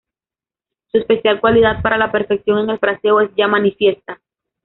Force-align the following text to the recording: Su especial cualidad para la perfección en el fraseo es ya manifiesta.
Su 0.91 0.97
especial 0.97 1.39
cualidad 1.39 1.83
para 1.83 1.95
la 1.95 2.11
perfección 2.11 2.57
en 2.57 2.71
el 2.71 2.79
fraseo 2.79 3.21
es 3.21 3.29
ya 3.37 3.47
manifiesta. 3.47 4.19